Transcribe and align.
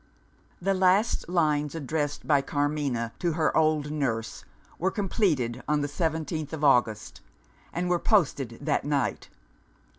The 0.59 0.73
last 0.73 1.29
lines 1.29 1.75
addressed 1.75 2.25
by 2.27 2.41
Carmina 2.41 3.13
to 3.19 3.33
her 3.33 3.55
old 3.55 3.91
nurse 3.91 4.43
were 4.79 4.89
completed 4.89 5.61
on 5.67 5.81
the 5.81 5.87
seventeenth 5.87 6.53
of 6.53 6.63
August, 6.63 7.21
and 7.71 7.87
were 7.87 7.99
posted 7.99 8.57
that 8.63 8.83
night. 8.83 9.29